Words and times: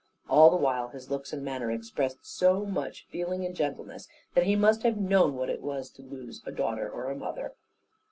All 0.27 0.49
the 0.49 0.55
while, 0.55 0.87
his 0.87 1.11
looks 1.11 1.31
and 1.31 1.45
manner 1.45 1.69
expressed 1.69 2.25
so 2.25 2.65
much 2.65 3.05
feeling 3.11 3.45
and 3.45 3.55
gentleness, 3.55 4.07
that 4.33 4.45
he 4.45 4.55
must 4.55 4.81
have 4.81 4.97
known 4.97 5.35
what 5.35 5.47
it 5.51 5.61
was 5.61 5.91
to 5.91 6.01
lose 6.01 6.41
a 6.43 6.51
daughter 6.51 6.89
or 6.89 7.13
mother. 7.13 7.53